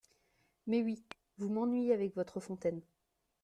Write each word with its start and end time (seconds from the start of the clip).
Mais 0.65 0.81
oui… 0.81 1.03
vous 1.37 1.47
m’ennuyez 1.49 1.93
avec 1.93 2.15
votre 2.15 2.39
fontaine!… 2.39 2.81